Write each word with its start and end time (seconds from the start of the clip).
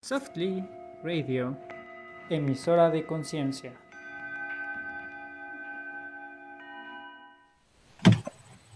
Softly 0.00 0.64
Radio, 1.02 1.56
emisora 2.30 2.88
de 2.88 3.04
conciencia. 3.04 3.72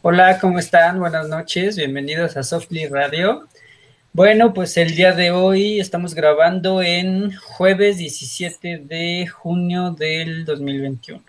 Hola, 0.03 0.39
¿cómo 0.41 0.59
están? 0.59 0.99
Buenas 0.99 1.29
noches, 1.29 1.77
bienvenidos 1.77 2.37
a 2.37 2.43
Softly 2.43 2.87
Radio. 2.87 3.47
Bueno, 4.13 4.53
pues 4.53 4.77
el 4.77 4.95
día 4.95 5.13
de 5.13 5.31
hoy 5.31 5.81
estamos 5.81 6.15
grabando 6.15 6.83
en 6.83 7.35
jueves 7.37 7.99
17 7.99 8.79
de 8.79 9.27
junio 9.29 9.93
del 9.93 10.45
2021. 10.45 11.23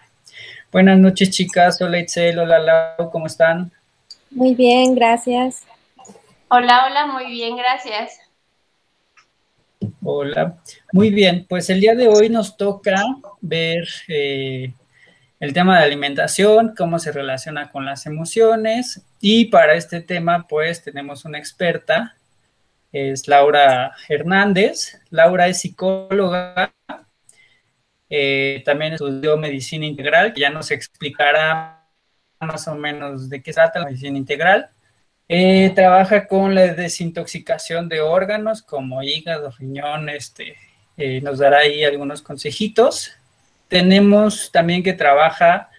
Buenas 0.72 0.98
noches, 0.98 1.30
chicas. 1.30 1.80
Hola, 1.82 2.00
Itzel. 2.00 2.40
Hola, 2.40 2.60
Lau. 2.60 3.12
¿Cómo 3.12 3.28
están? 3.28 3.72
Muy 4.32 4.56
bien, 4.56 4.96
gracias. 4.96 5.64
Hola, 6.50 6.88
hola, 6.88 7.06
muy 7.06 7.28
bien, 7.28 7.56
gracias. 7.56 8.23
Hola. 10.06 10.58
Muy 10.92 11.12
bien, 11.12 11.46
pues 11.48 11.70
el 11.70 11.80
día 11.80 11.96
de 11.96 12.10
hoy 12.10 12.28
nos 12.28 12.58
toca 12.58 13.02
ver 13.40 13.88
eh, 14.10 14.74
el 15.40 15.54
tema 15.54 15.80
de 15.80 15.86
alimentación, 15.86 16.74
cómo 16.78 17.00
se 17.00 17.14
relaciona 17.14 17.72
con 17.72 17.86
las 17.86 18.06
emociones 18.06 19.06
y 19.22 19.46
para 19.46 19.76
este 19.76 20.02
tema 20.02 20.46
pues 20.50 20.84
tenemos 20.84 21.24
una 21.24 21.38
experta, 21.38 22.18
es 22.92 23.30
Laura 23.30 23.94
Hernández. 24.10 25.00
Laura 25.10 25.48
es 25.48 25.62
psicóloga, 25.62 26.74
eh, 28.10 28.62
también 28.66 28.94
estudió 28.94 29.38
medicina 29.38 29.86
integral, 29.86 30.34
que 30.34 30.42
ya 30.42 30.50
nos 30.50 30.70
explicará 30.72 31.88
más 32.42 32.68
o 32.68 32.76
menos 32.76 33.30
de 33.30 33.42
qué 33.42 33.54
trata 33.54 33.80
la 33.80 33.86
medicina 33.86 34.18
integral. 34.18 34.70
Eh, 35.36 35.72
trabaja 35.74 36.28
con 36.28 36.54
la 36.54 36.76
desintoxicación 36.76 37.90
de 37.90 38.02
órganos 38.02 38.62
como 38.62 39.02
hígado, 39.02 39.50
riñón, 39.58 40.08
este, 40.10 40.58
eh, 40.96 41.22
nos 41.22 41.40
dará 41.40 41.58
ahí 41.58 41.84
algunos 41.84 42.22
consejitos. 42.22 43.14
Tenemos 43.68 44.52
también 44.52 44.84
que 44.84 44.94
trabaja 44.94 45.72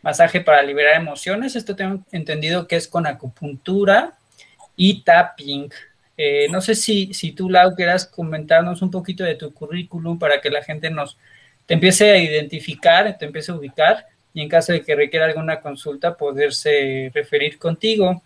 masaje 0.00 0.40
para 0.40 0.62
liberar 0.62 0.94
emociones, 0.94 1.56
esto 1.56 1.74
tengo 1.74 2.04
entendido 2.12 2.68
que 2.68 2.76
es 2.76 2.86
con 2.86 3.04
acupuntura 3.04 4.16
y 4.76 5.02
tapping. 5.02 5.72
Eh, 6.16 6.46
no 6.48 6.60
sé 6.60 6.76
si, 6.76 7.12
si 7.12 7.32
tú, 7.32 7.50
Lau, 7.50 7.74
quieras 7.74 8.06
comentarnos 8.06 8.80
un 8.80 8.92
poquito 8.92 9.24
de 9.24 9.34
tu 9.34 9.52
currículum 9.52 10.20
para 10.20 10.40
que 10.40 10.50
la 10.50 10.62
gente 10.62 10.88
nos 10.88 11.18
te 11.66 11.74
empiece 11.74 12.12
a 12.12 12.16
identificar, 12.16 13.18
te 13.18 13.24
empiece 13.24 13.50
a 13.50 13.56
ubicar 13.56 14.06
y 14.32 14.40
en 14.40 14.48
caso 14.48 14.72
de 14.72 14.82
que 14.82 14.94
requiera 14.94 15.26
alguna 15.26 15.60
consulta, 15.60 16.16
poderse 16.16 17.10
referir 17.12 17.58
contigo. 17.58 18.22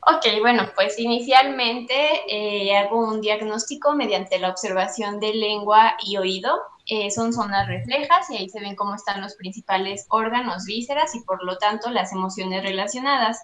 Ok, 0.00 0.40
bueno, 0.40 0.70
pues 0.74 0.98
inicialmente 0.98 1.94
eh, 2.28 2.76
hago 2.76 2.98
un 2.98 3.20
diagnóstico 3.20 3.94
mediante 3.94 4.38
la 4.38 4.48
observación 4.48 5.18
de 5.20 5.34
lengua 5.34 5.96
y 6.04 6.16
oído. 6.16 6.56
Eh, 6.86 7.10
son 7.10 7.32
zonas 7.32 7.66
reflejas 7.66 8.30
y 8.30 8.36
ahí 8.36 8.48
se 8.48 8.60
ven 8.60 8.76
cómo 8.76 8.94
están 8.94 9.20
los 9.20 9.34
principales 9.34 10.06
órganos, 10.08 10.64
vísceras 10.64 11.14
y 11.14 11.20
por 11.22 11.44
lo 11.44 11.58
tanto 11.58 11.90
las 11.90 12.12
emociones 12.12 12.62
relacionadas. 12.62 13.42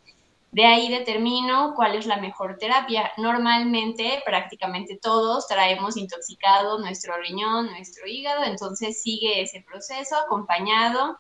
De 0.53 0.65
ahí 0.65 0.89
determino 0.89 1.75
cuál 1.75 1.97
es 1.97 2.07
la 2.07 2.19
mejor 2.19 2.57
terapia. 2.57 3.11
Normalmente, 3.19 4.23
prácticamente 4.25 4.97
todos 5.03 5.49
traemos 5.49 5.97
intoxicado 5.97 6.79
nuestro 6.79 7.15
riñón, 7.17 7.67
nuestro 7.73 8.07
hígado, 8.07 8.45
entonces 8.45 9.03
sigue 9.03 9.43
ese 9.43 9.65
proceso 9.69 10.17
acompañado 10.17 11.19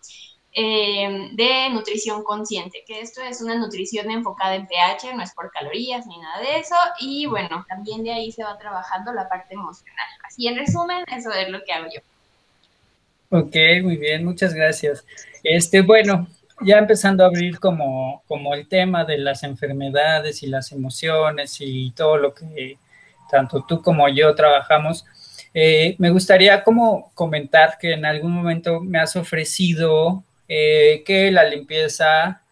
eh, 0.57 1.31
de 1.33 1.69
nutrición 1.71 2.23
consciente, 2.23 2.85
que 2.87 3.01
esto 3.01 3.21
es 3.23 3.43
una 3.43 3.57
nutrición 3.57 4.09
enfocada 4.11 4.55
en 4.55 4.69
pH, 4.69 5.13
no 5.15 5.23
es 5.23 5.35
por 5.35 5.51
calorías 5.51 6.07
ni 6.07 6.17
nada 6.19 6.41
de 6.41 6.61
eso, 6.61 6.77
y 7.01 7.27
bueno, 7.27 7.67
también 7.69 8.05
de 8.05 8.13
ahí 8.13 8.31
se 8.31 8.45
va 8.45 8.57
trabajando 8.57 9.13
la 9.13 9.29
parte 9.29 9.55
emocional. 9.55 10.07
Así 10.25 10.47
en 10.47 10.57
resumen, 10.57 11.05
eso 11.09 11.33
es 11.33 11.49
lo 11.49 11.63
que 11.65 11.73
hago 11.73 11.87
yo. 11.93 12.01
Ok, 13.37 13.57
muy 13.83 13.97
bien, 13.97 14.25
muchas 14.25 14.55
gracias. 14.55 15.05
Este, 15.43 15.81
bueno, 15.81 16.29
ya 16.61 16.79
empezando 16.79 17.25
a 17.25 17.27
abrir 17.27 17.59
como, 17.59 18.23
como 18.29 18.55
el 18.55 18.69
tema 18.69 19.05
de 19.05 19.19
las 19.19 19.43
enfermedades 19.43 20.45
y 20.45 20.47
las 20.47 20.71
emociones 20.71 21.57
y 21.59 21.91
todo 21.97 22.17
lo 22.17 22.33
que 22.33 22.79
tanto 23.29 23.65
tú 23.67 23.83
como 23.83 24.09
yo 24.09 24.33
trabajamos, 24.37 25.05
eh, 25.53 25.97
me 25.99 26.11
gustaría 26.11 26.63
como 26.63 27.11
comentar 27.15 27.77
que 27.79 27.93
en 27.93 28.05
algún 28.05 28.31
momento 28.31 28.81
me 28.81 29.01
has 29.01 29.17
ofrecido 29.17 30.23
eh, 30.49 31.03
que 31.05 31.31
la 31.31 31.45
limpieza 31.45 32.43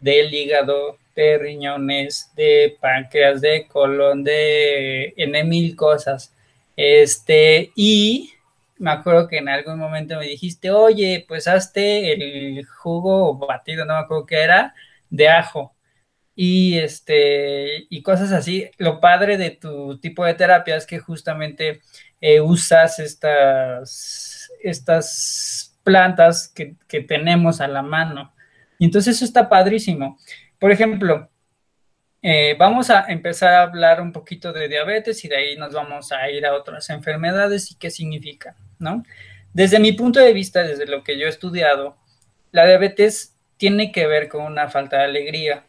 del 0.00 0.32
hígado, 0.32 0.98
de 1.14 1.38
riñones, 1.38 2.30
de 2.36 2.76
páncreas, 2.80 3.40
de 3.40 3.66
colon, 3.68 4.24
de 4.24 5.14
N 5.16 5.44
mil 5.44 5.76
cosas. 5.76 6.34
Este, 6.76 7.72
y 7.76 8.32
me 8.78 8.90
acuerdo 8.90 9.28
que 9.28 9.38
en 9.38 9.48
algún 9.48 9.78
momento 9.78 10.18
me 10.18 10.26
dijiste, 10.26 10.70
oye, 10.70 11.24
pues 11.28 11.46
hazte 11.48 12.12
el 12.12 12.66
jugo 12.66 13.36
batido, 13.38 13.84
no 13.84 13.94
me 13.94 14.00
acuerdo 14.00 14.26
qué 14.26 14.42
era, 14.42 14.74
de 15.10 15.28
ajo. 15.28 15.74
Y 16.36 16.78
este, 16.78 17.86
y 17.88 18.02
cosas 18.02 18.32
así. 18.32 18.68
Lo 18.78 19.00
padre 19.00 19.36
de 19.38 19.50
tu 19.52 19.98
tipo 20.00 20.24
de 20.24 20.34
terapia 20.34 20.76
es 20.76 20.86
que 20.86 20.98
justamente 20.98 21.80
eh, 22.20 22.40
usas 22.40 22.98
estas, 22.98 24.50
estas 24.62 25.73
plantas 25.84 26.48
que, 26.48 26.76
tenemos 27.02 27.60
a 27.60 27.68
la 27.68 27.82
mano. 27.82 28.34
Y 28.78 28.86
entonces 28.86 29.16
eso 29.16 29.24
está 29.24 29.48
padrísimo. 29.48 30.18
Por 30.58 30.72
ejemplo, 30.72 31.30
eh, 32.22 32.56
vamos 32.58 32.90
a 32.90 33.04
empezar 33.08 33.52
a 33.52 33.62
hablar 33.62 34.00
un 34.00 34.10
poquito 34.10 34.52
de 34.52 34.68
diabetes 34.68 35.24
y 35.24 35.28
de 35.28 35.36
ahí 35.36 35.56
nos 35.56 35.72
vamos 35.72 36.10
a 36.10 36.28
ir 36.30 36.46
a 36.46 36.54
otras 36.54 36.88
enfermedades 36.90 37.70
y 37.70 37.76
qué 37.76 37.90
significa, 37.90 38.56
¿no? 38.78 39.04
Desde 39.52 39.78
mi 39.78 39.92
punto 39.92 40.18
de 40.18 40.32
vista, 40.32 40.62
desde 40.62 40.86
lo 40.86 41.04
que 41.04 41.18
yo 41.18 41.26
he 41.26 41.28
estudiado, 41.28 41.96
la 42.50 42.66
diabetes 42.66 43.36
tiene 43.56 43.92
que 43.92 44.06
ver 44.06 44.28
con 44.28 44.44
una 44.44 44.68
falta 44.68 44.98
de 44.98 45.04
alegría. 45.04 45.64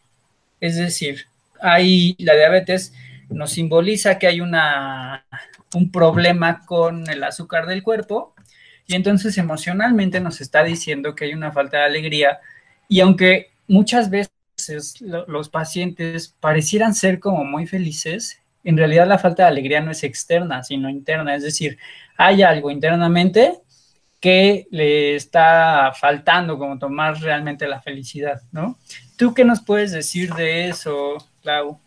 Es 0.59 0.77
decir, 0.77 1.25
hay, 1.59 2.15
la 2.19 2.35
diabetes 2.35 2.93
nos 3.29 3.51
simboliza 3.51 4.17
que 4.17 4.27
hay 4.27 4.41
una, 4.41 5.25
un 5.73 5.91
problema 5.91 6.65
con 6.65 7.09
el 7.09 7.23
azúcar 7.23 7.67
del 7.67 7.83
cuerpo 7.83 8.35
y 8.87 8.95
entonces 8.95 9.37
emocionalmente 9.37 10.19
nos 10.19 10.41
está 10.41 10.63
diciendo 10.63 11.15
que 11.15 11.25
hay 11.25 11.33
una 11.33 11.51
falta 11.51 11.77
de 11.77 11.83
alegría 11.85 12.39
y 12.87 12.99
aunque 12.99 13.51
muchas 13.67 14.09
veces 14.09 15.01
los 15.01 15.49
pacientes 15.49 16.35
parecieran 16.39 16.93
ser 16.93 17.19
como 17.19 17.43
muy 17.43 17.67
felices, 17.67 18.39
en 18.63 18.77
realidad 18.77 19.07
la 19.07 19.19
falta 19.19 19.43
de 19.43 19.49
alegría 19.49 19.81
no 19.81 19.91
es 19.91 20.03
externa, 20.03 20.63
sino 20.63 20.89
interna, 20.89 21.35
es 21.35 21.43
decir, 21.43 21.77
hay 22.17 22.43
algo 22.43 22.71
internamente 22.71 23.59
que 24.19 24.67
le 24.71 25.15
está 25.15 25.93
faltando 25.99 26.57
como 26.57 26.79
tomar 26.79 27.19
realmente 27.21 27.67
la 27.67 27.81
felicidad, 27.81 28.41
¿no? 28.51 28.79
¿Tú 29.17 29.33
qué 29.33 29.45
nos 29.45 29.61
puedes 29.61 29.91
decir 29.91 30.33
de 30.33 30.69
eso, 30.69 31.17
Clau? 31.41 31.79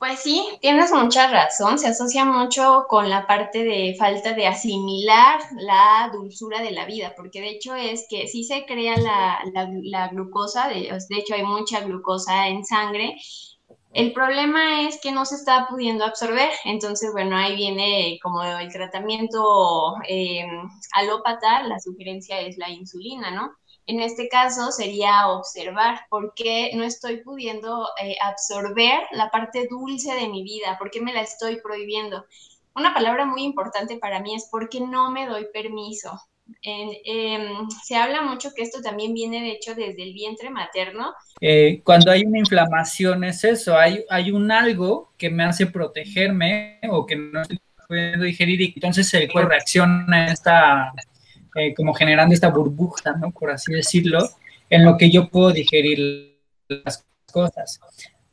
Pues 0.00 0.20
sí, 0.20 0.42
tienes 0.62 0.90
mucha 0.92 1.28
razón, 1.30 1.78
se 1.78 1.88
asocia 1.88 2.24
mucho 2.24 2.86
con 2.88 3.10
la 3.10 3.26
parte 3.26 3.62
de 3.64 3.94
falta 3.98 4.32
de 4.32 4.46
asimilar 4.46 5.38
la 5.58 6.10
dulzura 6.10 6.62
de 6.62 6.70
la 6.70 6.86
vida, 6.86 7.12
porque 7.14 7.42
de 7.42 7.50
hecho 7.50 7.74
es 7.74 8.06
que 8.08 8.26
sí 8.26 8.42
se 8.44 8.64
crea 8.64 8.96
la, 8.96 10.08
glucosa, 10.10 10.68
de, 10.68 10.98
de, 11.08 11.16
hecho 11.18 11.34
hay 11.34 11.42
mucha 11.42 11.80
glucosa 11.80 12.48
en 12.48 12.64
sangre, 12.64 13.14
el 13.92 14.14
problema 14.14 14.88
es 14.88 14.98
que 15.02 15.12
no 15.12 15.26
se 15.26 15.34
está 15.34 15.66
pudiendo 15.68 16.06
absorber, 16.06 16.50
entonces 16.64 17.12
bueno, 17.12 17.36
ahí 17.36 17.54
viene 17.56 18.18
como 18.22 18.42
el 18.42 18.72
tratamiento 18.72 19.96
eh, 20.08 20.46
alópata, 20.92 21.62
la 21.64 21.78
sugerencia 21.78 22.40
es 22.40 22.56
la 22.56 22.70
insulina, 22.70 23.30
¿no? 23.32 23.52
En 23.86 24.00
este 24.00 24.28
caso 24.28 24.70
sería 24.70 25.28
observar 25.28 26.00
por 26.08 26.32
qué 26.34 26.70
no 26.74 26.84
estoy 26.84 27.18
pudiendo 27.18 27.88
eh, 28.02 28.16
absorber 28.22 29.00
la 29.12 29.30
parte 29.30 29.66
dulce 29.68 30.14
de 30.14 30.28
mi 30.28 30.42
vida, 30.42 30.76
por 30.78 30.90
qué 30.90 31.00
me 31.00 31.12
la 31.12 31.22
estoy 31.22 31.60
prohibiendo. 31.60 32.24
Una 32.74 32.94
palabra 32.94 33.24
muy 33.24 33.42
importante 33.42 33.98
para 33.98 34.20
mí 34.20 34.34
es 34.34 34.48
por 34.50 34.68
qué 34.68 34.80
no 34.80 35.10
me 35.10 35.26
doy 35.26 35.46
permiso. 35.52 36.20
Em, 36.62 37.68
se 37.84 37.96
habla 37.96 38.22
mucho 38.22 38.50
que 38.54 38.62
esto 38.62 38.80
también 38.82 39.14
viene 39.14 39.40
de 39.40 39.52
hecho 39.52 39.74
desde 39.74 40.02
el 40.02 40.12
vientre 40.12 40.50
materno. 40.50 41.12
Eh, 41.40 41.80
cuando 41.84 42.10
hay 42.10 42.24
una 42.24 42.38
inflamación 42.38 43.24
es 43.24 43.44
eso, 43.44 43.76
hay, 43.76 44.04
hay 44.08 44.30
un 44.30 44.50
algo 44.50 45.12
que 45.16 45.30
me 45.30 45.44
hace 45.44 45.66
protegerme 45.66 46.80
o 46.90 47.06
que 47.06 47.16
no 47.16 47.42
estoy 47.42 47.60
pudiendo 47.88 48.24
digerir 48.24 48.60
y 48.60 48.72
entonces 48.74 49.12
el 49.14 49.30
cuerpo 49.30 49.50
reacciona 49.50 50.26
a 50.26 50.32
esta 50.32 50.92
eh, 51.56 51.74
como 51.74 51.94
generando 51.94 52.34
esta 52.34 52.48
burbuja, 52.48 53.12
¿no? 53.12 53.30
Por 53.30 53.50
así 53.50 53.72
decirlo, 53.72 54.20
en 54.68 54.84
lo 54.84 54.96
que 54.96 55.10
yo 55.10 55.28
puedo 55.28 55.50
digerir 55.50 56.38
las 56.68 57.04
cosas. 57.32 57.80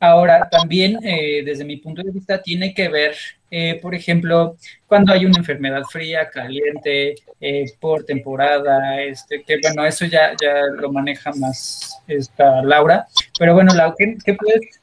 Ahora, 0.00 0.48
también 0.48 0.98
eh, 1.02 1.42
desde 1.44 1.64
mi 1.64 1.76
punto 1.78 2.02
de 2.02 2.12
vista 2.12 2.40
tiene 2.40 2.72
que 2.72 2.88
ver, 2.88 3.16
eh, 3.50 3.80
por 3.82 3.96
ejemplo, 3.96 4.56
cuando 4.86 5.12
hay 5.12 5.26
una 5.26 5.38
enfermedad 5.38 5.82
fría, 5.90 6.30
caliente, 6.30 7.16
por 7.80 8.04
temporada, 8.04 9.00
este, 9.00 9.42
que 9.42 9.58
bueno, 9.60 9.84
eso 9.84 10.04
ya, 10.04 10.36
ya 10.40 10.66
lo 10.76 10.92
maneja 10.92 11.32
más 11.32 12.00
esta 12.06 12.62
Laura. 12.62 13.06
Pero 13.38 13.54
bueno, 13.54 13.74
Laura, 13.74 13.94
¿qué, 13.98 14.34
puedes 14.34 14.80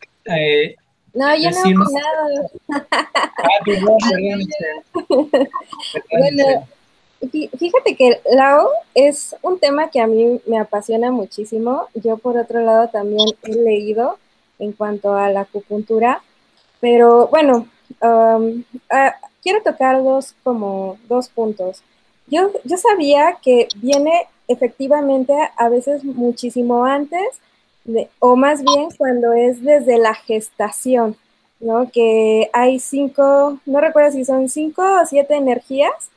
No, 1.13 1.35
yo 1.37 1.51
no 1.51 1.57
he 1.57 1.61
opinado. 1.61 2.51
Ah, 2.69 3.63
perdón, 3.63 3.97
perdón. 4.09 5.47
bueno, 6.11 6.67
fíjate 7.29 7.95
que 7.95 8.21
Lao 8.31 8.69
es 8.93 9.35
un 9.41 9.59
tema 9.59 9.89
que 9.89 9.99
a 9.99 10.07
mí 10.07 10.41
me 10.45 10.59
apasiona 10.59 11.11
muchísimo. 11.11 11.87
Yo, 11.93 12.17
por 12.17 12.37
otro 12.37 12.61
lado, 12.61 12.89
también 12.89 13.27
he 13.43 13.55
leído 13.55 14.17
en 14.59 14.71
cuanto 14.71 15.13
a 15.13 15.29
la 15.29 15.41
acupuntura, 15.41 16.21
pero 16.79 17.27
bueno, 17.27 17.67
um, 18.01 18.63
ah, 18.89 19.15
quiero 19.41 19.61
tocar 19.61 20.03
dos, 20.03 20.35
como 20.43 20.97
dos 21.07 21.29
puntos. 21.29 21.83
Yo, 22.27 22.51
yo 22.63 22.77
sabía 22.77 23.37
que 23.41 23.67
viene 23.77 24.27
efectivamente 24.47 25.33
a 25.57 25.69
veces 25.69 26.03
muchísimo 26.03 26.85
antes, 26.85 27.41
o 28.19 28.35
más 28.35 28.63
bien 28.63 28.89
cuando 28.97 29.33
es 29.33 29.61
desde 29.61 29.97
la 29.97 30.15
gestación, 30.15 31.15
¿no? 31.59 31.89
Que 31.91 32.49
hay 32.53 32.79
cinco, 32.79 33.59
no 33.65 33.79
recuerdo 33.79 34.11
si 34.11 34.25
son 34.25 34.49
cinco 34.49 34.81
o 34.81 35.05
siete 35.05 35.35
energías, 35.35 36.09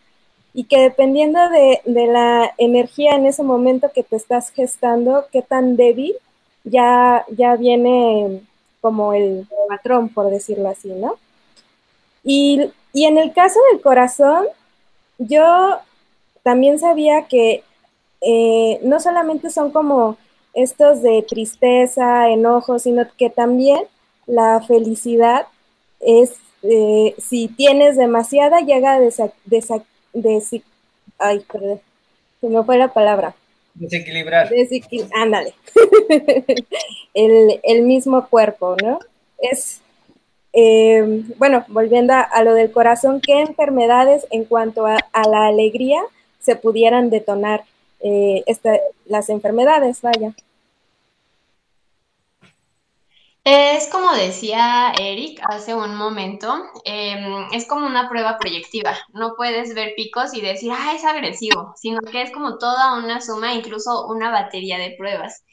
y 0.54 0.64
que 0.64 0.80
dependiendo 0.80 1.48
de, 1.50 1.80
de 1.84 2.06
la 2.06 2.52
energía 2.58 3.12
en 3.12 3.26
ese 3.26 3.42
momento 3.42 3.90
que 3.94 4.02
te 4.02 4.16
estás 4.16 4.50
gestando, 4.50 5.26
qué 5.32 5.42
tan 5.42 5.76
débil, 5.76 6.14
ya, 6.64 7.24
ya 7.30 7.56
viene 7.56 8.42
como 8.80 9.12
el 9.12 9.46
patrón, 9.68 10.08
por 10.08 10.30
decirlo 10.30 10.68
así, 10.68 10.88
¿no? 10.88 11.16
Y, 12.24 12.70
y 12.92 13.04
en 13.04 13.18
el 13.18 13.32
caso 13.32 13.58
del 13.70 13.80
corazón, 13.80 14.46
yo 15.18 15.78
también 16.42 16.78
sabía 16.78 17.26
que 17.26 17.62
eh, 18.20 18.80
no 18.82 19.00
solamente 19.00 19.50
son 19.50 19.70
como 19.70 20.16
estos 20.54 21.02
de 21.02 21.22
tristeza, 21.22 22.30
enojo, 22.30 22.78
sino 22.78 23.06
que 23.16 23.30
también 23.30 23.80
la 24.26 24.60
felicidad 24.60 25.46
es, 26.00 26.34
eh, 26.62 27.14
si 27.18 27.48
tienes 27.48 27.96
demasiada, 27.96 28.60
llega 28.60 28.94
a 28.94 29.00
desa, 30.12 30.56
ay, 31.18 31.40
perdón, 31.50 31.80
se 32.40 32.48
me 32.48 32.62
fue 32.64 32.78
la 32.78 32.92
palabra. 32.92 33.34
Desequilibrar. 33.74 34.50
ándale. 35.14 35.54
el, 37.14 37.60
el, 37.62 37.82
mismo 37.82 38.28
cuerpo, 38.28 38.76
¿no? 38.82 38.98
Es, 39.38 39.80
eh, 40.52 41.22
bueno, 41.36 41.64
volviendo 41.68 42.12
a, 42.14 42.42
lo 42.42 42.54
del 42.54 42.72
corazón, 42.72 43.20
¿qué 43.20 43.40
enfermedades 43.40 44.26
en 44.30 44.44
cuanto 44.44 44.86
a, 44.86 44.98
a 45.12 45.28
la 45.28 45.46
alegría 45.46 46.02
se 46.40 46.56
pudieran 46.56 47.10
detonar 47.10 47.64
eh, 48.00 48.44
las 49.06 49.28
enfermedades, 49.28 50.00
vaya. 50.02 50.34
Es 53.50 53.88
como 53.88 54.12
decía 54.12 54.92
Eric 55.00 55.40
hace 55.48 55.74
un 55.74 55.94
momento, 55.94 56.54
em, 56.84 57.46
es 57.52 57.66
como 57.66 57.86
una 57.86 58.06
prueba 58.10 58.36
proyectiva. 58.38 58.94
No 59.14 59.36
puedes 59.38 59.74
ver 59.74 59.94
picos 59.96 60.34
y 60.34 60.42
decir, 60.42 60.70
ah, 60.74 60.92
es 60.94 61.02
agresivo, 61.02 61.72
sino 61.76 62.00
que 62.02 62.20
es 62.20 62.30
como 62.30 62.58
toda 62.58 62.98
una 62.98 63.22
suma, 63.22 63.54
incluso 63.54 64.06
una 64.06 64.30
batería 64.30 64.76
de 64.76 64.94
pruebas 64.98 65.44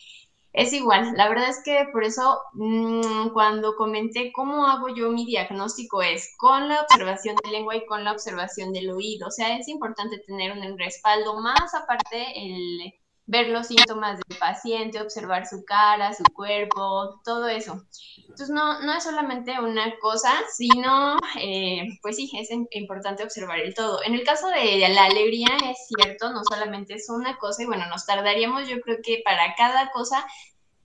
es 0.55 0.73
igual. 0.73 1.13
La 1.15 1.29
verdad 1.29 1.49
es 1.49 1.61
que 1.63 1.85
por 1.91 2.03
eso 2.03 2.39
mm, 2.53 3.29
cuando 3.33 3.75
comenté 3.75 4.31
cómo 4.33 4.67
hago 4.67 4.89
yo 4.89 5.11
mi 5.11 5.25
diagnóstico 5.25 6.01
es 6.01 6.33
con 6.37 6.67
la 6.69 6.81
observación 6.81 7.35
de 7.43 7.51
lengua 7.51 7.75
y 7.75 7.85
con 7.85 8.03
la 8.03 8.13
observación 8.13 8.71
del 8.73 8.89
oído. 8.89 9.27
O 9.27 9.31
sea, 9.31 9.57
es 9.57 9.67
importante 9.67 10.19
tener 10.19 10.51
un 10.51 10.77
respaldo 10.77 11.39
más 11.41 11.73
aparte 11.75 12.25
el 12.35 12.93
ver 13.27 13.49
los 13.49 13.67
síntomas 13.67 14.19
del 14.27 14.37
paciente, 14.37 15.01
observar 15.01 15.47
su 15.47 15.63
cara, 15.65 16.13
su 16.13 16.23
cuerpo, 16.33 17.21
todo 17.23 17.47
eso. 17.47 17.83
Entonces, 18.17 18.49
no, 18.49 18.81
no 18.81 18.93
es 18.93 19.03
solamente 19.03 19.59
una 19.59 19.97
cosa, 19.99 20.31
sino, 20.55 21.17
eh, 21.39 21.87
pues 22.01 22.17
sí, 22.17 22.31
es 22.37 22.49
importante 22.71 23.23
observar 23.23 23.59
el 23.59 23.73
todo. 23.73 23.99
En 24.03 24.13
el 24.13 24.23
caso 24.23 24.47
de 24.49 24.87
la 24.89 25.05
alegría, 25.05 25.49
es 25.69 25.87
cierto, 25.87 26.31
no 26.31 26.41
solamente 26.47 26.95
es 26.95 27.09
una 27.09 27.37
cosa, 27.37 27.63
y 27.63 27.65
bueno, 27.65 27.87
nos 27.87 28.05
tardaríamos, 28.05 28.67
yo 28.67 28.79
creo 28.81 28.97
que 29.03 29.21
para 29.25 29.55
cada 29.55 29.91
cosa 29.91 30.25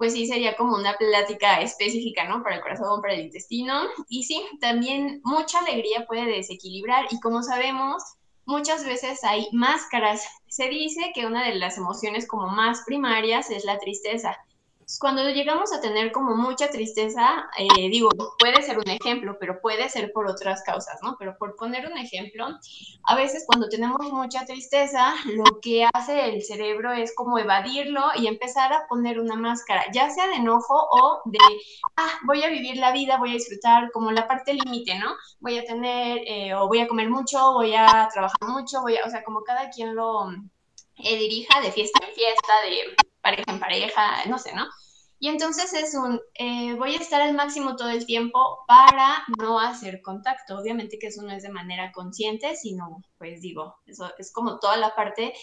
pues 0.01 0.15
sí 0.15 0.27
sería 0.27 0.57
como 0.57 0.77
una 0.77 0.95
plática 0.97 1.61
específica, 1.61 2.27
¿no? 2.27 2.43
Para 2.43 2.57
el 2.57 2.63
corazón, 2.63 3.03
para 3.03 3.13
el 3.13 3.21
intestino. 3.21 3.83
Y 4.09 4.23
sí, 4.23 4.43
también 4.59 5.21
mucha 5.25 5.59
alegría 5.59 6.07
puede 6.07 6.25
desequilibrar 6.25 7.05
y 7.11 7.21
como 7.21 7.43
sabemos, 7.43 8.03
muchas 8.51 8.85
veces 8.85 9.25
hay 9.25 9.49
máscaras. 9.53 10.27
Se 10.49 10.69
dice 10.69 11.13
que 11.15 11.27
una 11.27 11.45
de 11.45 11.55
las 11.55 11.79
emociones 11.79 12.27
como 12.27 12.49
más 12.49 12.83
primarias 12.85 13.51
es 13.51 13.65
la 13.65 13.79
tristeza 13.79 14.37
cuando 14.99 15.29
llegamos 15.31 15.73
a 15.73 15.81
tener 15.81 16.11
como 16.11 16.37
mucha 16.37 16.71
tristeza, 16.71 17.49
eh, 17.59 17.89
digo, 17.91 18.11
puede 18.39 18.63
ser 18.63 18.79
un 18.79 18.89
ejemplo, 18.89 19.37
pero 19.39 19.61
puede 19.61 19.89
ser 19.89 20.13
por 20.13 20.27
otras 20.27 20.63
causas, 20.63 20.99
¿no? 21.03 21.17
Pero 21.19 21.37
por 21.39 21.55
poner 21.57 21.87
un 21.91 21.99
ejemplo, 21.99 22.47
a 23.05 23.15
veces 23.15 23.45
cuando 23.47 23.69
tenemos 23.69 24.01
mucha 24.13 24.45
tristeza, 24.45 25.15
lo 25.27 25.61
que 25.61 25.87
hace 25.93 26.31
el 26.31 26.43
cerebro 26.43 26.93
es 26.93 27.15
como 27.15 27.39
evadirlo 27.39 28.03
y 28.17 28.27
empezar 28.27 28.73
a 28.73 28.87
poner 28.89 29.21
una 29.21 29.37
máscara, 29.37 29.85
ya 29.93 30.11
sea 30.11 30.27
de 30.27 30.37
enojo 30.37 30.75
o 30.91 31.21
de, 31.27 31.39
ah, 31.97 32.19
voy 32.25 32.43
a 32.43 32.49
vivir 32.49 32.77
la 32.77 32.93
vida, 32.93 33.19
voy 33.19 33.31
a 33.31 33.35
disfrutar 33.35 33.91
como 33.93 34.11
la 34.11 34.27
parte 34.27 34.55
límite, 34.55 34.99
¿no? 34.99 35.15
Voy 35.41 35.59
a 35.59 35.65
tener, 35.65 36.23
eh, 36.27 36.55
o 36.55 36.69
voy 36.69 36.81
a 36.81 36.89
comer 36.89 37.09
mucho, 37.11 37.53
voy 37.53 37.75
a 37.75 38.09
trabajar 38.13 38.49
mucho, 38.49 38.81
voy 38.81 38.97
a, 38.97 39.07
o 39.07 39.11
sea, 39.11 39.23
como 39.23 39.43
cada 39.43 39.71
quien 39.71 39.95
lo 39.95 40.31
eh, 40.97 41.17
dirija 41.17 41.61
de 41.61 41.73
fiesta 41.73 42.05
en 42.07 42.15
fiesta, 42.15 42.53
de 42.65 43.10
pareja 43.21 43.45
en 43.49 43.61
pareja, 43.61 44.25
no 44.27 44.39
sé, 44.39 44.55
¿no? 44.55 44.67
Y 45.23 45.29
entonces 45.29 45.75
es 45.75 45.95
un, 45.95 46.19
eh, 46.39 46.75
voy 46.77 46.95
a 46.95 46.99
estar 46.99 47.21
al 47.21 47.35
máximo 47.35 47.77
todo 47.77 47.91
el 47.91 48.07
tiempo 48.07 48.65
para 48.67 49.23
no 49.39 49.61
hacer 49.61 50.01
contacto. 50.01 50.57
Obviamente 50.57 50.99
que 50.99 51.09
eso 51.09 51.23
no 51.23 51.31
es 51.31 51.43
de 51.43 51.51
manera 51.51 51.93
consciente, 51.93 52.57
sino, 52.57 53.03
pues 53.19 53.43
digo, 53.43 53.77
eso 53.85 54.11
es 54.19 54.33
como 54.33 54.59
toda 54.59 54.79
la 54.79 54.95
parte 54.95 55.35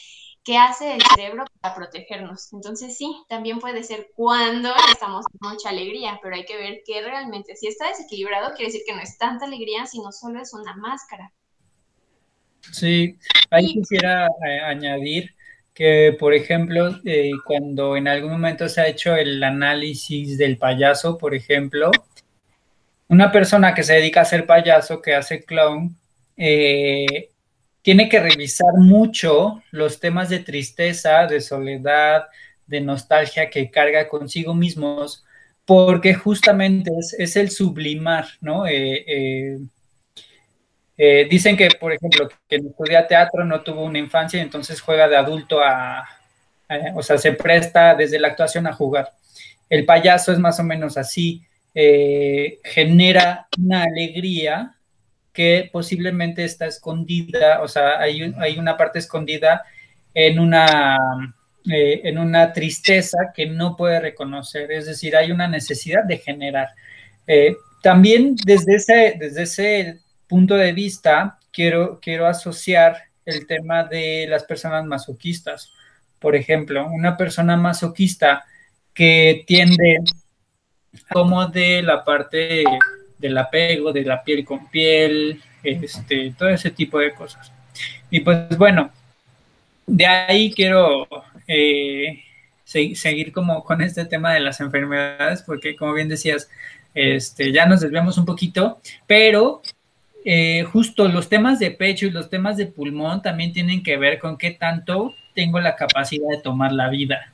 que 0.43 0.57
hace 0.57 0.95
el 0.95 1.01
cerebro 1.13 1.45
para 1.61 1.75
protegernos. 1.75 2.51
Entonces 2.53 2.97
sí, 2.97 3.15
también 3.29 3.59
puede 3.59 3.83
ser 3.83 4.09
cuando 4.15 4.73
estamos 4.91 5.25
con 5.25 5.51
mucha 5.51 5.69
alegría, 5.69 6.19
pero 6.23 6.35
hay 6.35 6.45
que 6.45 6.57
ver 6.57 6.81
que 6.83 6.99
realmente 7.03 7.55
si 7.55 7.67
está 7.67 7.89
desequilibrado, 7.89 8.55
quiere 8.55 8.71
decir 8.71 8.81
que 8.83 8.95
no 8.95 9.01
es 9.01 9.15
tanta 9.19 9.45
alegría, 9.45 9.85
sino 9.85 10.11
solo 10.11 10.41
es 10.41 10.55
una 10.55 10.75
máscara. 10.75 11.31
Sí, 12.71 13.15
ahí 13.51 13.73
quisiera 13.73 14.25
eh, 14.27 14.59
añadir 14.65 15.36
que, 15.77 16.17
por 16.19 16.33
ejemplo, 16.33 16.99
eh, 17.05 17.29
cuando 17.45 17.95
en 17.95 18.07
algún 18.07 18.31
momento 18.31 18.67
se 18.67 18.81
ha 18.81 18.87
hecho 18.87 19.15
el 19.15 19.43
análisis 19.43 20.35
del 20.35 20.57
payaso, 20.57 21.19
por 21.19 21.35
ejemplo, 21.35 21.91
una 23.07 23.31
persona 23.31 23.75
que 23.75 23.83
se 23.83 23.93
dedica 23.93 24.21
a 24.21 24.25
ser 24.25 24.47
payaso, 24.47 25.03
que 25.03 25.13
hace 25.13 25.43
clown, 25.43 25.95
eh, 26.35 27.29
tiene 27.83 28.09
que 28.09 28.19
revisar 28.19 28.73
mucho 28.79 29.61
los 29.69 29.99
temas 29.99 30.29
de 30.29 30.39
tristeza, 30.39 31.27
de 31.27 31.41
soledad, 31.41 32.25
de 32.65 32.81
nostalgia 32.81 33.51
que 33.51 33.69
carga 33.69 34.09
consigo 34.09 34.55
mismos, 34.55 35.25
porque 35.63 36.15
justamente 36.15 36.89
es, 37.19 37.35
el 37.35 37.51
sublimar, 37.51 38.25
¿no? 38.41 38.65
Eh, 38.65 39.59
eh, 40.97 41.27
dicen 41.29 41.55
que, 41.55 41.69
por 41.79 41.93
ejemplo, 41.93 42.27
que 42.49 42.55
estudia 42.55 43.05
teatro 43.05 43.45
no 43.45 43.61
tuvo 43.61 43.83
una 43.83 43.99
infancia 43.99 44.41
entonces 44.41 44.81
juega 44.81 45.07
de 45.07 45.15
adulto 45.15 45.61
a, 45.61 46.03
o 46.95 47.03
sea, 47.03 47.19
se 47.19 47.33
presta 47.33 47.93
desde 47.93 48.19
la 48.19 48.29
actuación 48.29 48.65
a 48.65 48.73
jugar. 48.73 49.11
El 49.69 49.85
payaso 49.85 50.31
es 50.31 50.39
más 50.39 50.59
o 50.59 50.63
menos 50.63 50.97
así, 50.97 51.43
eh, 51.75 52.59
genera 52.63 53.47
una 53.59 53.83
alegría 53.83 54.75
que 55.33 55.69
posiblemente 55.71 56.43
está 56.43 56.65
escondida, 56.65 57.61
o 57.61 57.67
sea, 57.67 57.99
hay, 57.99 58.33
hay 58.39 58.57
una 58.57 58.75
parte 58.75 58.97
escondida 58.97 59.63
en 60.15 60.39
una, 60.39 60.97
eh, 61.71 62.01
en 62.05 62.17
una 62.17 62.51
tristeza 62.53 63.31
que 63.35 63.45
no 63.45 63.75
puede 63.75 63.99
reconocer, 63.99 64.71
es 64.71 64.87
decir, 64.87 65.15
hay 65.15 65.31
una 65.31 65.47
necesidad 65.47 66.03
de 66.05 66.17
generar. 66.17 66.69
también 67.83 68.35
desde 68.45 68.75
ese, 68.75 69.15
desde 69.19 69.43
ese 69.43 69.99
punto 70.27 70.55
de 70.55 70.73
vista, 70.73 71.39
quiero, 71.51 71.99
quiero 72.01 72.27
asociar 72.27 73.03
el 73.25 73.45
tema 73.47 73.83
de 73.83 74.25
las 74.27 74.43
personas 74.43 74.85
masoquistas. 74.85 75.71
Por 76.19 76.35
ejemplo, 76.35 76.87
una 76.87 77.17
persona 77.17 77.57
masoquista 77.57 78.45
que 78.93 79.43
tiende 79.45 79.99
como 81.11 81.45
de 81.47 81.83
la 81.83 82.03
parte 82.03 82.63
del 83.17 83.37
apego, 83.37 83.93
de 83.93 84.03
la 84.03 84.23
piel 84.23 84.45
con 84.45 84.67
piel, 84.69 85.41
este, 85.63 86.33
todo 86.37 86.49
ese 86.49 86.71
tipo 86.71 86.99
de 86.99 87.13
cosas. 87.13 87.51
Y 88.09 88.21
pues 88.21 88.57
bueno, 88.57 88.91
de 89.85 90.05
ahí 90.05 90.51
quiero 90.51 91.07
eh, 91.47 92.23
seguir 92.63 93.31
como 93.31 93.63
con 93.63 93.81
este 93.81 94.05
tema 94.05 94.33
de 94.33 94.39
las 94.39 94.59
enfermedades, 94.59 95.43
porque 95.43 95.75
como 95.75 95.93
bien 95.93 96.09
decías, 96.09 96.49
este, 96.93 97.51
ya 97.51 97.65
nos 97.65 97.81
desviamos 97.81 98.17
un 98.17 98.25
poquito, 98.25 98.81
pero 99.05 99.61
eh, 100.29 100.65
justo 100.65 101.07
los 101.07 101.29
temas 101.29 101.57
de 101.57 101.71
pecho 101.71 102.05
y 102.05 102.09
los 102.09 102.29
temas 102.29 102.57
de 102.57 102.65
pulmón 102.65 103.21
también 103.21 103.53
tienen 103.53 103.81
que 103.81 103.95
ver 103.95 104.19
con 104.19 104.37
qué 104.37 104.51
tanto 104.51 105.15
tengo 105.33 105.61
la 105.61 105.77
capacidad 105.77 106.27
de 106.29 106.41
tomar 106.41 106.73
la 106.73 106.89
vida, 106.89 107.31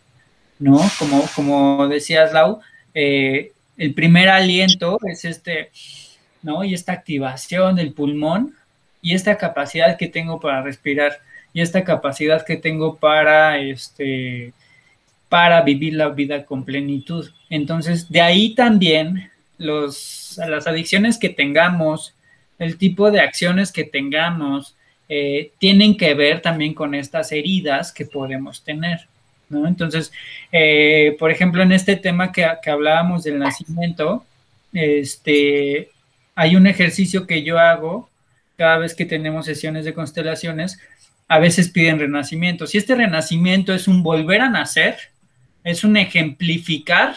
¿no? 0.59 0.79
Como, 0.99 1.25
como 1.35 1.87
decías, 1.87 2.31
Lau, 2.33 2.59
eh, 2.93 3.51
el 3.77 3.95
primer 3.95 4.29
aliento 4.29 4.99
es 5.09 5.25
este, 5.25 5.71
¿no? 6.43 6.63
Y 6.63 6.75
esta 6.75 6.93
activación 6.93 7.77
del 7.77 7.93
pulmón 7.93 8.53
y 9.01 9.15
esta 9.15 9.39
capacidad 9.39 9.97
que 9.97 10.07
tengo 10.07 10.39
para 10.39 10.61
respirar 10.61 11.19
y 11.51 11.61
esta 11.61 11.83
capacidad 11.83 12.45
que 12.45 12.57
tengo 12.57 12.97
para, 12.97 13.57
este, 13.57 14.53
para 15.29 15.63
vivir 15.63 15.95
la 15.95 16.09
vida 16.09 16.45
con 16.45 16.63
plenitud. 16.63 17.31
Entonces, 17.49 18.11
de 18.11 18.21
ahí 18.21 18.53
también 18.53 19.31
los, 19.57 20.39
las 20.47 20.67
adicciones 20.67 21.17
que 21.17 21.29
tengamos, 21.29 22.13
el 22.59 22.77
tipo 22.77 23.11
de 23.11 23.19
acciones 23.19 23.71
que 23.71 23.83
tengamos, 23.83 24.75
eh, 25.09 25.51
tienen 25.59 25.97
que 25.97 26.13
ver 26.13 26.41
también 26.41 26.73
con 26.73 26.95
estas 26.95 27.31
heridas 27.31 27.91
que 27.91 28.05
podemos 28.05 28.63
tener. 28.63 29.07
¿no? 29.49 29.67
Entonces, 29.67 30.11
eh, 30.51 31.15
por 31.19 31.29
ejemplo, 31.29 31.61
en 31.61 31.71
este 31.71 31.95
tema 31.95 32.31
que, 32.31 32.47
que, 32.61 32.69
hablábamos 32.69 33.23
del 33.23 33.39
nacimiento, 33.39 34.25
este, 34.71 35.89
hay 36.35 36.55
un 36.55 36.67
ejercicio 36.67 37.27
que 37.27 37.43
yo 37.43 37.59
hago 37.59 38.09
cada 38.57 38.77
vez 38.77 38.95
que 38.95 39.05
tenemos 39.05 39.45
sesiones 39.45 39.85
de 39.85 39.93
constelaciones, 39.93 40.79
a 41.27 41.39
veces 41.39 41.69
piden 41.69 41.99
renacimiento. 41.99 42.67
Si 42.67 42.77
este 42.77 42.95
renacimiento 42.95 43.73
es 43.73 43.87
un 43.87 44.03
volver 44.03 44.41
a 44.41 44.49
nacer, 44.49 44.97
es 45.63 45.83
un 45.83 45.97
ejemplificar 45.97 47.15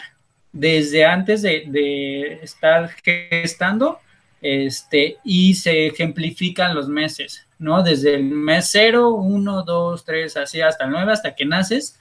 desde 0.52 1.04
antes 1.04 1.42
de, 1.42 1.64
de 1.66 2.40
estar 2.42 2.90
gestando, 3.04 4.00
este, 4.40 5.18
y 5.24 5.54
se 5.54 5.86
ejemplifican 5.88 6.74
los 6.74 6.88
meses, 6.88 7.46
¿no? 7.58 7.82
Desde 7.82 8.14
el 8.14 8.24
mes 8.24 8.68
0, 8.70 9.14
1, 9.14 9.62
2, 9.62 10.04
3, 10.04 10.36
así 10.36 10.60
hasta 10.60 10.84
el 10.84 10.90
9, 10.90 11.12
hasta 11.12 11.34
que 11.34 11.44
naces. 11.44 11.98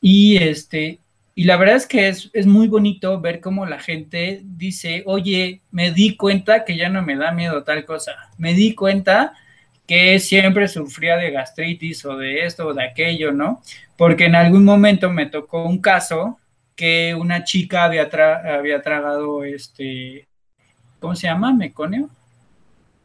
Y 0.00 0.36
este, 0.38 0.98
y 1.34 1.44
la 1.44 1.56
verdad 1.56 1.76
es 1.76 1.86
que 1.86 2.08
es, 2.08 2.30
es, 2.32 2.46
muy 2.46 2.68
bonito 2.68 3.20
ver 3.20 3.40
cómo 3.40 3.66
la 3.66 3.78
gente 3.78 4.40
dice, 4.44 5.02
oye, 5.06 5.62
me 5.70 5.90
di 5.92 6.16
cuenta 6.16 6.64
que 6.64 6.76
ya 6.76 6.88
no 6.88 7.02
me 7.02 7.16
da 7.16 7.32
miedo 7.32 7.62
tal 7.64 7.84
cosa. 7.84 8.12
Me 8.36 8.54
di 8.54 8.74
cuenta 8.74 9.34
que 9.86 10.20
siempre 10.20 10.68
sufría 10.68 11.16
de 11.16 11.32
gastritis 11.32 12.04
o 12.04 12.16
de 12.16 12.44
esto 12.46 12.68
o 12.68 12.74
de 12.74 12.84
aquello, 12.84 13.32
¿no? 13.32 13.60
Porque 13.96 14.26
en 14.26 14.36
algún 14.36 14.64
momento 14.64 15.10
me 15.10 15.26
tocó 15.26 15.64
un 15.64 15.80
caso 15.80 16.38
que 16.76 17.14
una 17.14 17.42
chica 17.42 17.84
había, 17.84 18.08
tra 18.08 18.54
había 18.54 18.82
tragado 18.82 19.42
este, 19.44 20.28
¿cómo 21.00 21.16
se 21.16 21.26
llama? 21.26 21.52
Meconio. 21.52 22.08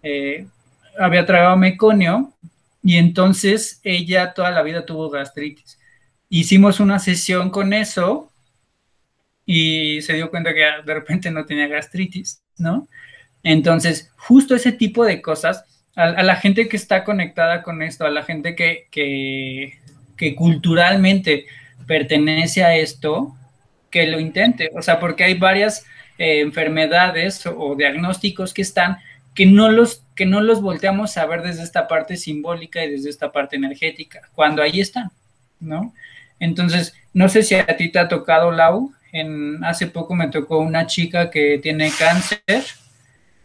Eh, 0.03 0.45
había 0.99 1.25
tragado 1.25 1.57
meconio 1.57 2.31
y 2.83 2.97
entonces 2.97 3.79
ella 3.83 4.33
toda 4.33 4.51
la 4.51 4.61
vida 4.61 4.85
tuvo 4.85 5.09
gastritis. 5.09 5.79
Hicimos 6.29 6.79
una 6.79 6.99
sesión 6.99 7.49
con 7.49 7.73
eso 7.73 8.31
y 9.45 10.01
se 10.01 10.13
dio 10.13 10.29
cuenta 10.29 10.53
que 10.53 10.65
de 10.85 10.93
repente 10.93 11.31
no 11.31 11.45
tenía 11.45 11.67
gastritis, 11.67 12.41
¿no? 12.57 12.87
Entonces, 13.43 14.11
justo 14.17 14.55
ese 14.55 14.71
tipo 14.71 15.05
de 15.05 15.21
cosas, 15.21 15.65
a, 15.95 16.23
la 16.23 16.35
gente 16.35 16.67
que 16.67 16.77
está 16.77 17.03
conectada 17.03 17.61
con 17.63 17.81
esto, 17.81 18.05
a 18.05 18.11
la 18.11 18.23
gente 18.23 18.55
que 18.55 20.35
culturalmente 20.35 21.45
pertenece 21.85 22.63
a 22.63 22.75
esto, 22.75 23.35
que 23.95 24.07
lo 24.07 24.19
intente, 24.19 24.71
o 24.75 24.81
sea, 24.81 24.99
porque 24.99 25.23
hay 25.23 25.35
varias 25.35 25.85
eh, 26.17 26.41
enfermedades 26.41 27.45
o, 27.45 27.75
diagnósticos 27.75 28.53
que 28.53 28.61
están 28.61 28.97
que 29.33 29.45
no 29.45 29.69
los 29.69 30.03
que 30.15 30.25
no 30.25 30.39
los 30.41 30.61
volteamos 30.61 31.17
a 31.17 31.25
ver 31.25 31.41
desde 31.41 31.63
esta 31.63 31.87
parte 31.87 32.15
simbólica 32.15 32.83
y 32.83 32.91
desde 32.91 33.09
esta 33.09 33.31
parte 33.31 33.57
energética, 33.57 34.21
cuando 34.33 34.61
ahí 34.61 34.79
están, 34.79 35.11
¿no? 35.59 35.93
Entonces, 36.39 36.95
no 37.13 37.27
sé 37.27 37.43
si 37.43 37.55
a 37.55 37.65
ti 37.65 37.91
te 37.91 37.99
ha 37.99 38.07
tocado, 38.07 38.51
Lau, 38.51 38.93
en, 39.11 39.63
hace 39.63 39.87
poco 39.87 40.15
me 40.15 40.29
tocó 40.29 40.59
una 40.59 40.87
chica 40.87 41.29
que 41.29 41.59
tiene 41.61 41.91
cáncer, 41.97 42.63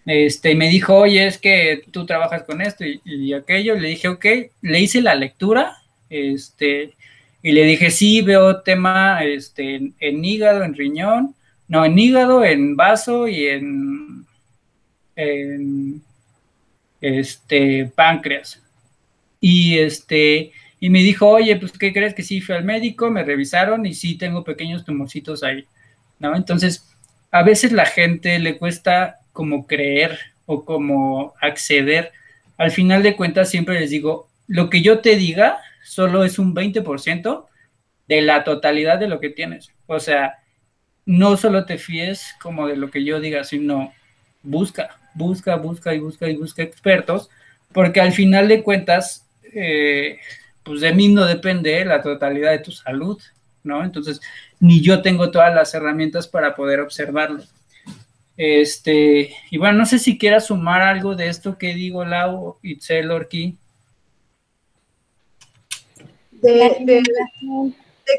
este, 0.06 0.52
y 0.52 0.54
me 0.56 0.68
dijo, 0.68 0.96
oye, 0.96 1.26
es 1.26 1.38
que 1.38 1.82
tú 1.90 2.06
trabajas 2.06 2.42
con 2.42 2.60
esto 2.62 2.84
y, 2.84 3.32
aquello, 3.32 3.74
le 3.76 3.88
dije, 3.90 4.08
ok, 4.08 4.26
le 4.62 4.80
hice 4.80 5.02
la 5.02 5.14
lectura, 5.14 5.76
este, 6.08 6.94
y 7.42 7.52
le 7.52 7.64
dije, 7.64 7.90
sí, 7.90 8.22
veo 8.22 8.62
tema 8.62 9.22
este, 9.24 9.92
en, 10.00 10.24
hígado, 10.24 10.64
en 10.64 10.74
riñón, 10.74 11.34
no, 11.70 11.84
en 11.84 11.96
hígado, 11.96 12.44
en 12.44 12.74
vaso 12.74 13.28
y 13.28 13.46
en, 13.46 14.26
este, 17.00 17.92
páncreas. 17.94 18.60
Y 19.40 19.78
este, 19.78 20.50
y 20.80 20.90
me 20.90 20.98
dijo, 20.98 21.28
oye, 21.28 21.54
pues, 21.54 21.70
¿qué 21.78 21.92
crees? 21.92 22.12
Que 22.12 22.24
sí, 22.24 22.40
fui 22.40 22.56
al 22.56 22.64
médico, 22.64 23.08
me 23.08 23.22
revisaron 23.22 23.86
y 23.86 23.94
sí 23.94 24.18
tengo 24.18 24.42
pequeños 24.42 24.84
tumorcitos 24.84 25.44
ahí, 25.44 25.64
¿no? 26.18 26.34
Entonces, 26.34 26.92
a 27.30 27.44
veces 27.44 27.70
la 27.70 27.86
gente 27.86 28.40
le 28.40 28.58
cuesta 28.58 29.20
como 29.32 29.68
creer 29.68 30.18
o 30.46 30.64
como 30.64 31.34
acceder. 31.40 32.10
Al 32.56 32.72
final 32.72 33.04
de 33.04 33.14
cuentas, 33.14 33.48
siempre 33.48 33.78
les 33.78 33.90
digo, 33.90 34.28
lo 34.48 34.70
que 34.70 34.82
yo 34.82 34.98
te 34.98 35.14
diga, 35.14 35.60
solo 35.84 36.24
es 36.24 36.40
un 36.40 36.52
20% 36.52 37.46
de 38.08 38.22
la 38.22 38.42
totalidad 38.42 38.98
de 38.98 39.06
lo 39.06 39.20
que 39.20 39.30
tienes. 39.30 39.70
O 39.86 40.00
sea, 40.00 40.40
no 41.10 41.36
solo 41.36 41.64
te 41.64 41.76
fíes 41.76 42.36
como 42.40 42.68
de 42.68 42.76
lo 42.76 42.90
que 42.90 43.04
yo 43.04 43.18
diga, 43.18 43.42
sino 43.42 43.92
busca, 44.44 44.96
busca, 45.14 45.56
busca 45.56 45.92
y 45.92 45.98
busca 45.98 46.28
y 46.28 46.36
busca 46.36 46.62
expertos, 46.62 47.28
porque 47.72 48.00
al 48.00 48.12
final 48.12 48.46
de 48.46 48.62
cuentas, 48.62 49.26
eh, 49.52 50.18
pues 50.62 50.80
de 50.80 50.92
mí 50.94 51.08
no 51.08 51.26
depende 51.26 51.84
la 51.84 52.00
totalidad 52.00 52.52
de 52.52 52.60
tu 52.60 52.70
salud, 52.70 53.20
¿no? 53.64 53.82
Entonces, 53.82 54.20
ni 54.60 54.80
yo 54.80 55.02
tengo 55.02 55.32
todas 55.32 55.52
las 55.52 55.74
herramientas 55.74 56.28
para 56.28 56.54
poder 56.54 56.78
observarlo. 56.78 57.42
Este, 58.36 59.34
y 59.50 59.58
bueno, 59.58 59.78
no 59.78 59.86
sé 59.86 59.98
si 59.98 60.16
quieras 60.16 60.46
sumar 60.46 60.80
algo 60.80 61.16
de 61.16 61.28
esto 61.28 61.58
que 61.58 61.74
digo, 61.74 62.04
Lau, 62.04 62.56
Itzel, 62.62 63.10
Orki 63.10 63.58
de, 66.40 66.76
de, 66.80 67.02
de, 67.02 67.72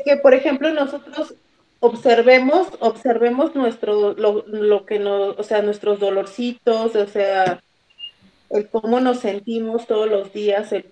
que, 0.06 0.18
por 0.18 0.34
ejemplo, 0.34 0.72
nosotros 0.74 1.34
observemos, 1.82 2.68
observemos 2.80 3.56
nuestro, 3.56 4.14
lo, 4.14 4.46
lo, 4.48 4.86
que 4.86 5.00
nos, 5.00 5.38
o 5.38 5.44
sea, 5.44 5.62
nuestros 5.62 6.00
dolorcitos, 6.00 6.96
o 6.96 7.08
sea, 7.08 7.62
el 8.52 8.70
cómo 8.70 9.00
nos 9.00 9.20
sentimos 9.20 9.88
todos 9.88 10.10
los 10.10 10.32
días, 10.32 10.72
el 10.72 10.86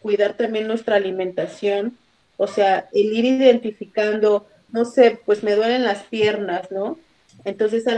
cuidar 0.00 0.34
también 0.34 0.68
nuestra 0.68 0.96
alimentación, 0.96 1.96
o 2.36 2.46
sea, 2.46 2.88
el 2.92 3.06
ir 3.06 3.24
identificando, 3.24 4.46
no 4.70 4.84
sé, 4.84 5.18
pues 5.24 5.42
me 5.42 5.54
duelen 5.54 5.82
las 5.82 6.02
piernas, 6.04 6.70
¿no? 6.70 6.98
Entonces 7.44 7.86
algo 7.86 7.92